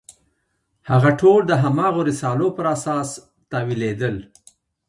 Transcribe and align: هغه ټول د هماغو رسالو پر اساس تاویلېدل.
هغه 0.89 1.09
ټول 1.21 1.39
د 1.47 1.51
هماغو 1.63 2.01
رسالو 2.09 2.47
پر 2.57 2.65
اساس 2.75 3.09
تاویلېدل. 3.51 4.15